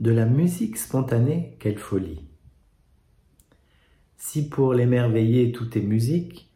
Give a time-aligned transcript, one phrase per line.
[0.00, 2.24] De la musique spontanée, quelle folie.
[4.16, 6.50] Si pour l'émerveiller tout est musique,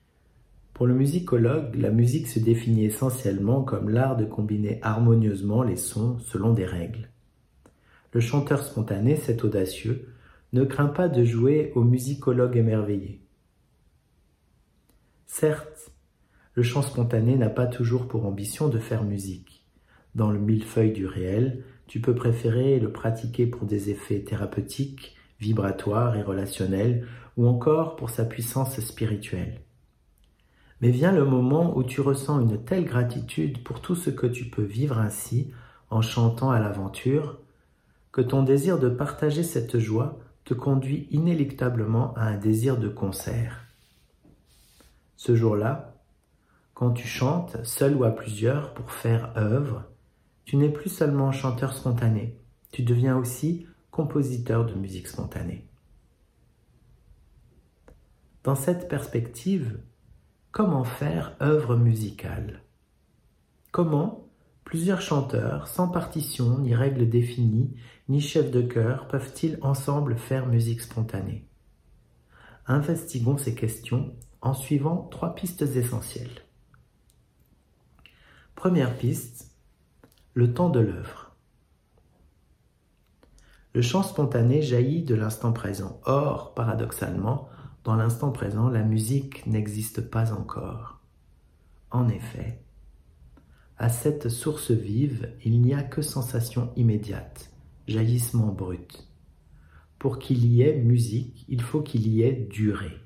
[0.72, 6.18] pour le musicologue, la musique se définit essentiellement comme l'art de combiner harmonieusement les sons
[6.20, 7.10] selon des règles.
[8.12, 10.08] Le chanteur spontané, cet audacieux,
[10.54, 13.20] ne craint pas de jouer au musicologue émerveillé.
[15.26, 15.92] Certes,
[16.54, 19.66] le chant spontané n'a pas toujours pour ambition de faire musique.
[20.14, 26.16] Dans le millefeuille du réel, tu peux préférer le pratiquer pour des effets thérapeutiques, vibratoires
[26.16, 29.60] et relationnels, ou encore pour sa puissance spirituelle.
[30.80, 34.46] Mais vient le moment où tu ressens une telle gratitude pour tout ce que tu
[34.46, 35.50] peux vivre ainsi,
[35.90, 37.38] en chantant à l'aventure,
[38.12, 43.64] que ton désir de partager cette joie te conduit inéluctablement à un désir de concert.
[45.16, 45.94] Ce jour-là,
[46.74, 49.84] quand tu chantes, seul ou à plusieurs, pour faire œuvre,
[50.44, 52.38] tu n'es plus seulement chanteur spontané,
[52.70, 55.68] tu deviens aussi compositeur de musique spontanée.
[58.42, 59.80] Dans cette perspective,
[60.50, 62.62] comment faire œuvre musicale?
[63.70, 64.28] Comment
[64.64, 67.74] plusieurs chanteurs, sans partition, ni règles définies,
[68.08, 71.46] ni chef de chœur, peuvent-ils ensemble faire musique spontanée?
[72.66, 76.42] Investigons ces questions en suivant trois pistes essentielles.
[78.54, 79.53] Première piste,
[80.34, 81.36] le temps de l'œuvre.
[83.72, 86.00] Le chant spontané jaillit de l'instant présent.
[86.06, 87.48] Or, paradoxalement,
[87.84, 91.00] dans l'instant présent, la musique n'existe pas encore.
[91.92, 92.64] En effet,
[93.78, 97.52] à cette source vive, il n'y a que sensation immédiate,
[97.86, 99.08] jaillissement brut.
[100.00, 102.98] Pour qu'il y ait musique, il faut qu'il y ait durée.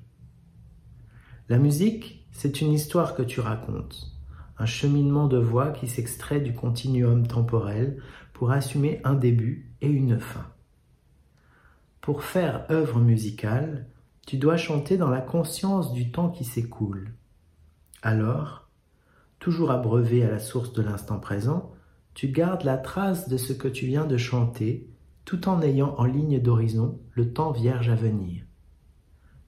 [1.47, 4.18] La musique, c'est une histoire que tu racontes
[4.59, 8.01] un cheminement de voix qui s'extrait du continuum temporel
[8.33, 10.45] pour assumer un début et une fin.
[12.01, 13.87] Pour faire œuvre musicale,
[14.27, 17.13] tu dois chanter dans la conscience du temps qui s'écoule.
[18.01, 18.69] Alors,
[19.39, 21.71] toujours abreuvé à la source de l'instant présent,
[22.13, 24.89] tu gardes la trace de ce que tu viens de chanter,
[25.23, 28.43] tout en ayant en ligne d'horizon le temps vierge à venir.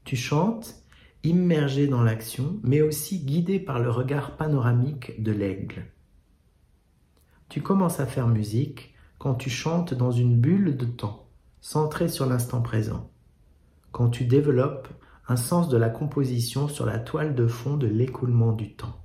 [0.05, 0.80] Tu chantes
[1.23, 5.85] immergé dans l'action, mais aussi guidé par le regard panoramique de l'aigle.
[7.49, 11.27] Tu commences à faire musique quand tu chantes dans une bulle de temps,
[11.59, 13.11] centrée sur l'instant présent,
[13.91, 14.87] quand tu développes
[15.27, 19.01] un sens de la composition sur la toile de fond de l'écoulement du temps.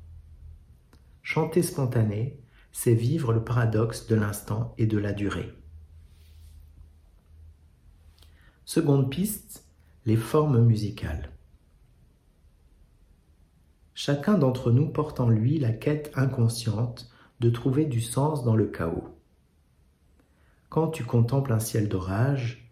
[1.23, 2.41] Chanter spontané,
[2.73, 5.53] c'est vivre le paradoxe de l'instant et de la durée.
[8.65, 9.67] Seconde piste,
[10.07, 11.36] les formes musicales.
[13.99, 18.67] Chacun d'entre nous porte en lui la quête inconsciente de trouver du sens dans le
[18.67, 19.09] chaos.
[20.69, 22.71] Quand tu contemples un ciel d'orage,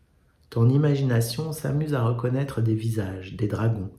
[0.50, 3.90] ton imagination s'amuse à reconnaître des visages, des dragons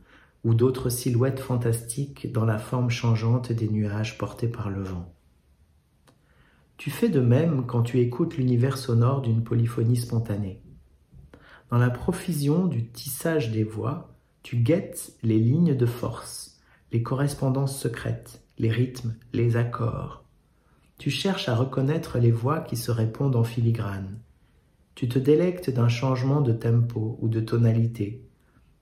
[0.43, 5.11] ou d'autres silhouettes fantastiques dans la forme changeante des nuages portés par le vent.
[6.77, 10.61] Tu fais de même quand tu écoutes l'univers sonore d'une polyphonie spontanée.
[11.71, 16.54] Dans la profusion du tissage des voix, tu guettes les lignes de force,
[17.03, 20.23] correspondances secrètes, les rythmes, les accords.
[20.97, 24.19] Tu cherches à reconnaître les voix qui se répondent en filigrane.
[24.95, 28.25] Tu te délectes d'un changement de tempo ou de tonalité.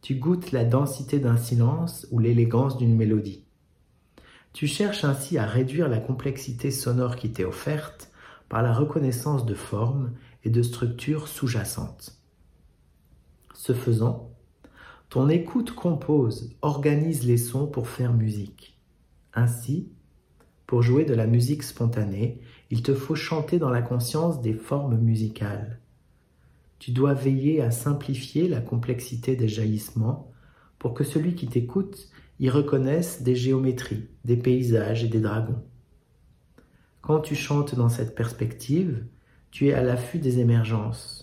[0.01, 3.45] Tu goûtes la densité d'un silence ou l'élégance d'une mélodie.
[4.53, 8.11] Tu cherches ainsi à réduire la complexité sonore qui t'est offerte
[8.47, 10.11] par la reconnaissance de formes
[10.43, 12.19] et de structures sous-jacentes.
[13.55, 14.32] Ce faisant,
[15.13, 18.79] ton écoute compose, organise les sons pour faire musique.
[19.35, 19.91] Ainsi,
[20.65, 22.41] pour jouer de la musique spontanée,
[22.71, 25.79] il te faut chanter dans la conscience des formes musicales.
[26.79, 30.31] Tu dois veiller à simplifier la complexité des jaillissements
[30.79, 32.09] pour que celui qui t'écoute
[32.39, 35.61] y reconnaisse des géométries, des paysages et des dragons.
[37.01, 39.05] Quand tu chantes dans cette perspective,
[39.51, 41.22] tu es à l'affût des émergences,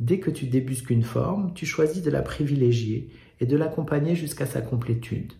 [0.00, 3.10] Dès que tu débusques une forme, tu choisis de la privilégier
[3.40, 5.32] et de l'accompagner jusqu'à sa complétude.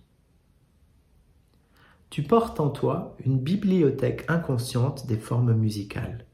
[2.10, 6.26] Tu portes en toi une bibliothèque inconsciente des formes musicales.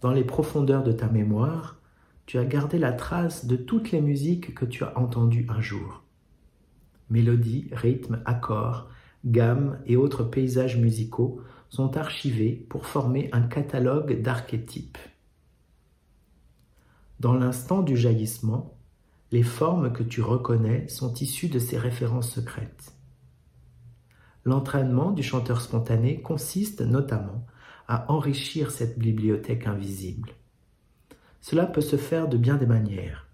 [0.00, 1.78] Dans les profondeurs de ta mémoire,
[2.24, 6.04] tu as gardé la trace de toutes les musiques que tu as entendues un jour.
[7.10, 8.88] Mélodies, rythmes, accords,
[9.24, 14.98] gammes et autres paysages musicaux sont archivés pour former un catalogue d'archétypes.
[17.20, 18.78] Dans l'instant du jaillissement,
[19.32, 22.92] les formes que tu reconnais sont issues de ces références secrètes.
[24.44, 27.44] L'entraînement du chanteur spontané consiste notamment
[27.88, 30.30] à enrichir cette bibliothèque invisible.
[31.40, 33.26] Cela peut se faire de bien des manières.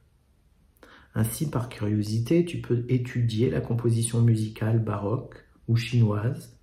[1.14, 6.58] Ainsi, par curiosité, tu peux étudier la composition musicale baroque ou chinoise,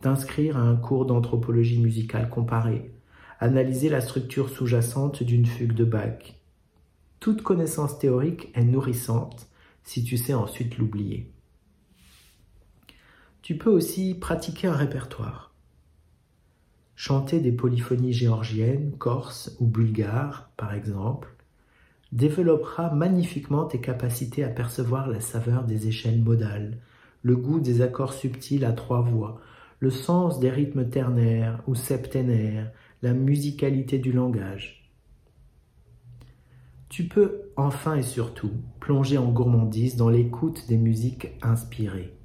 [0.00, 2.92] t'inscrire à un cours d'anthropologie musicale comparée,
[3.38, 6.34] analyser la structure sous-jacente d'une fugue de Bach.
[7.24, 9.48] Toute connaissance théorique est nourrissante
[9.82, 11.32] si tu sais ensuite l'oublier.
[13.40, 15.54] Tu peux aussi pratiquer un répertoire.
[16.96, 21.34] Chanter des polyphonies géorgiennes, corses ou bulgares, par exemple,
[22.12, 26.76] développera magnifiquement tes capacités à percevoir la saveur des échelles modales,
[27.22, 29.40] le goût des accords subtils à trois voix,
[29.78, 34.83] le sens des rythmes ternaires ou septénaires, la musicalité du langage.
[36.94, 42.16] Tu peux enfin et surtout plonger en gourmandise dans l'écoute des musiques inspirées.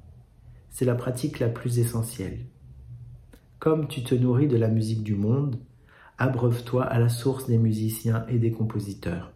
[0.68, 2.46] C'est la pratique la plus essentielle.
[3.58, 5.58] Comme tu te nourris de la musique du monde,
[6.18, 9.32] abreuve-toi à la source des musiciens et des compositeurs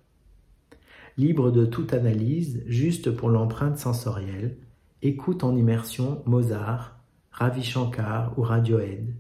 [1.17, 4.57] libre de toute analyse, juste pour l'empreinte sensorielle,
[5.03, 7.01] écoute en immersion Mozart,
[7.33, 9.17] Ravi Shankar ou Radiohead.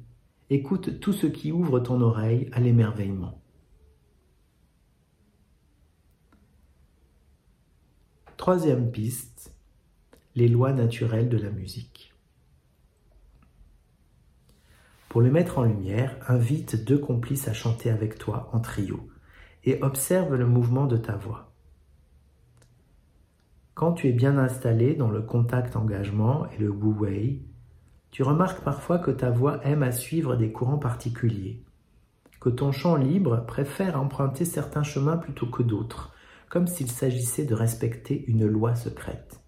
[0.49, 3.44] Écoute tout ce qui ouvre ton oreille à l'émerveillement.
[8.45, 9.55] Troisième piste,
[10.35, 12.13] les lois naturelles de la musique.
[15.09, 19.09] Pour le mettre en lumière, invite deux complices à chanter avec toi en trio
[19.65, 21.55] et observe le mouvement de ta voix.
[23.73, 27.43] Quand tu es bien installé dans le contact engagement et le wu wei,
[28.11, 31.63] tu remarques parfois que ta voix aime à suivre des courants particuliers,
[32.41, 36.15] que ton chant libre préfère emprunter certains chemins plutôt que d'autres,
[36.49, 39.41] comme s'il s'agissait de respecter une loi secrète.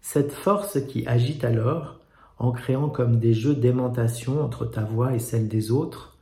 [0.00, 2.00] Cette force qui agite alors,
[2.38, 6.18] en créant comme des jeux d'aimantation entre ta voix et celle des autres,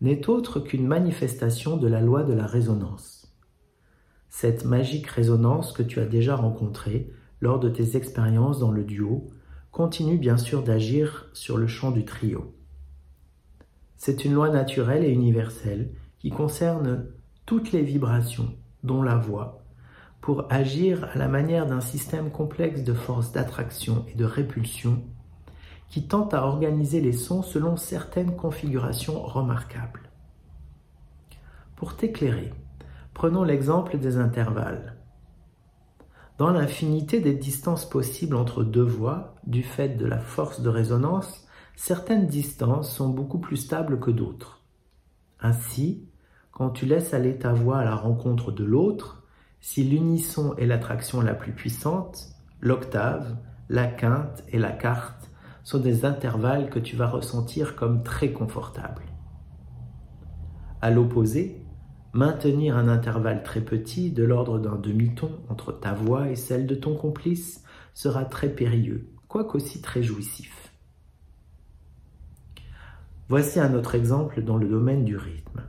[0.00, 3.20] n'est autre qu'une manifestation de la loi de la résonance
[4.30, 9.28] cette magique résonance que tu as déjà rencontrée lors de tes expériences dans le duo
[9.72, 12.54] continue bien sûr d'agir sur le champ du trio.
[13.96, 17.06] C'est une loi naturelle et universelle qui concerne
[17.50, 18.54] toutes les vibrations,
[18.84, 19.64] dont la voix,
[20.20, 25.02] pour agir à la manière d'un système complexe de forces d'attraction et de répulsion
[25.88, 30.08] qui tente à organiser les sons selon certaines configurations remarquables.
[31.74, 32.52] Pour t'éclairer,
[33.14, 34.94] Prenons l'exemple des intervalles.
[36.38, 41.48] Dans l'infinité des distances possibles entre deux voix, du fait de la force de résonance,
[41.74, 44.62] certaines distances sont beaucoup plus stables que d'autres.
[45.40, 46.06] Ainsi,
[46.60, 49.22] quand tu laisses aller ta voix à la rencontre de l'autre,
[49.62, 53.38] si l'unisson est l'attraction la plus puissante, l'octave,
[53.70, 55.30] la quinte et la quarte
[55.62, 59.06] sont des intervalles que tu vas ressentir comme très confortables.
[60.82, 61.64] À l'opposé,
[62.12, 66.74] Maintenir un intervalle très petit, de l'ordre d'un demi-ton, entre ta voix et celle de
[66.74, 67.64] ton complice,
[67.94, 70.74] sera très périlleux, quoique aussi très jouissif.
[73.30, 75.62] Voici un autre exemple dans le domaine du rythme.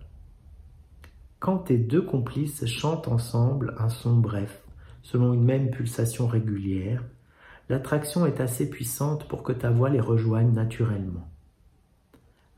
[1.42, 4.62] Quand tes deux complices chantent ensemble un son bref,
[5.02, 7.04] selon une même pulsation régulière,
[7.68, 11.28] l'attraction est assez puissante pour que ta voix les rejoigne naturellement.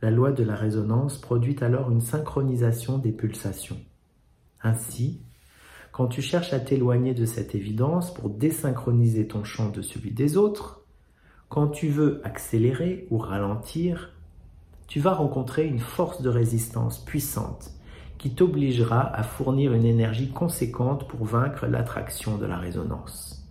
[0.02, 3.80] La loi de la résonance produit alors une synchronisation des pulsations.
[4.62, 5.22] Ainsi,
[5.94, 10.36] quand tu cherches à t'éloigner de cette évidence pour désynchroniser ton chant de celui des
[10.36, 10.82] autres,
[11.48, 14.12] quand tu veux accélérer ou ralentir,
[14.88, 17.72] tu vas rencontrer une force de résistance puissante
[18.24, 23.46] qui t'obligera à fournir une énergie conséquente pour vaincre l'attraction de la résonance.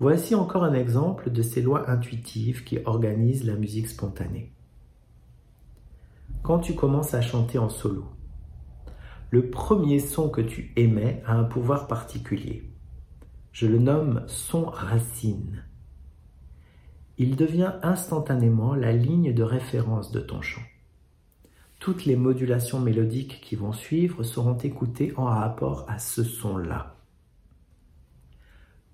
[0.00, 4.52] Voici encore un exemple de ces lois intuitives qui organisent la musique spontanée.
[6.42, 8.06] Quand tu commences à chanter en solo,
[9.30, 12.68] le premier son que tu émets a un pouvoir particulier.
[13.52, 15.62] Je le nomme son racine.
[17.22, 20.62] Il devient instantanément la ligne de référence de ton chant.
[21.78, 26.96] Toutes les modulations mélodiques qui vont suivre seront écoutées en rapport à ce son-là.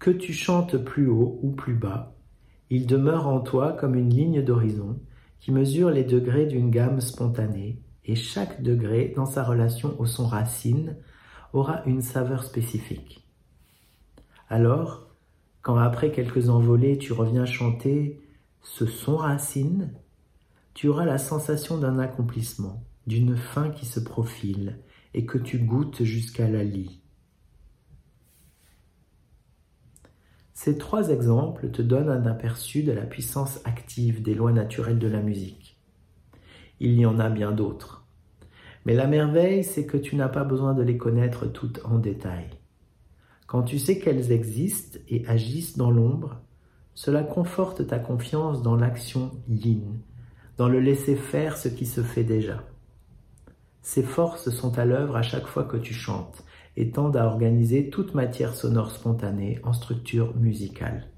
[0.01, 2.17] Que tu chantes plus haut ou plus bas,
[2.69, 4.99] il demeure en toi comme une ligne d'horizon
[5.39, 10.27] qui mesure les degrés d'une gamme spontanée, et chaque degré, dans sa relation au son
[10.27, 10.97] racine,
[11.53, 13.25] aura une saveur spécifique.
[14.49, 15.06] Alors,
[15.67, 18.21] quand après quelques envolées tu reviens chanter
[18.63, 19.91] ce son racine,
[20.75, 24.79] tu auras la sensation d'un accomplissement, d'une fin qui se profile
[25.13, 27.03] et que tu goûtes jusqu'à la lie.
[30.55, 35.09] Ces trois exemples te donnent un aperçu de la puissance active des lois naturelles de
[35.09, 35.81] la musique.
[36.79, 38.07] Il y en a bien d'autres.
[38.85, 42.56] Mais la merveille, c'est que tu n'as pas besoin de les connaître toutes en détail.
[43.47, 46.41] Quand tu sais qu'elles existent et agissent dans l'ombre,
[46.95, 50.01] cela conforte ta confiance dans l'action yin,
[50.57, 52.65] dans le laisser faire ce qui se fait déjà.
[53.83, 56.45] Ces forces sont à l'œuvre à chaque fois que tu chantes,
[56.77, 61.09] et tendent à organiser toute matière sonore spontanée en structure musicale.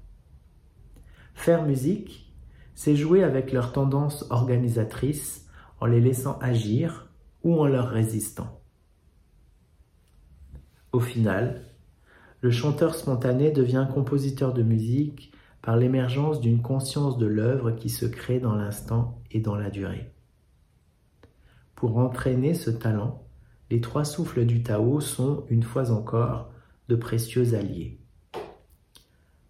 [1.33, 2.33] Faire musique,
[2.75, 5.47] c'est jouer avec leurs tendances organisatrices
[5.81, 7.09] en les laissant agir
[7.43, 8.61] ou en leur résistant.
[10.91, 11.65] Au final,
[12.41, 15.31] le chanteur spontané devient compositeur de musique
[15.61, 20.11] par l'émergence d'une conscience de l'œuvre qui se crée dans l'instant et dans la durée.
[21.75, 23.23] Pour entraîner ce talent,
[23.69, 26.49] les trois souffles du Tao sont, une fois encore,
[26.87, 27.99] de précieux alliés.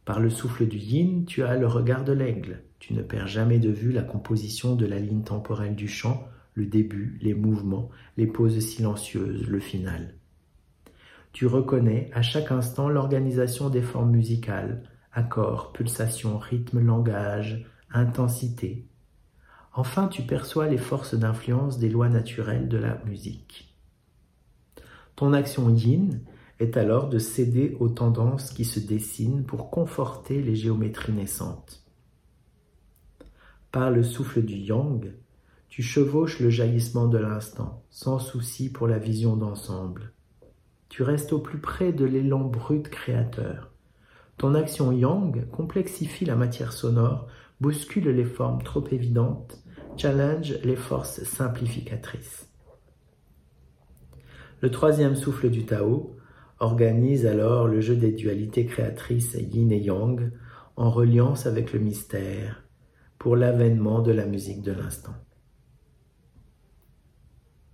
[0.04, 2.64] Par le souffle du yin, tu as le regard de l'aigle.
[2.80, 6.66] Tu ne perds jamais de vue la composition de la ligne temporelle du chant, le
[6.66, 10.16] début, les mouvements, les pauses silencieuses, le final.
[11.32, 14.84] Tu reconnais à chaque instant l'organisation des formes musicales,
[15.14, 18.88] accords, pulsations, rythme, langage, intensité.
[19.74, 23.76] Enfin, tu perçois les forces d'influence des lois naturelles de la musique.
[25.16, 26.22] Ton action yin
[26.60, 31.84] est alors de céder aux tendances qui se dessinent pour conforter les géométries naissantes.
[33.72, 35.14] Par le souffle du yang,
[35.70, 40.12] tu chevauches le jaillissement de l'instant, sans souci pour la vision d'ensemble.
[40.90, 43.72] Tu restes au plus près de l'élan brut créateur.
[44.38, 47.28] Ton action yang complexifie la matière sonore,
[47.62, 49.62] bouscule les formes trop évidentes,
[49.98, 52.50] challenge les forces simplificatrices.
[54.62, 56.18] Le troisième souffle du Tao
[56.60, 60.32] organise alors le jeu des dualités créatrices yin et yang
[60.76, 62.64] en reliance avec le mystère
[63.18, 65.16] pour l'avènement de la musique de l'instant.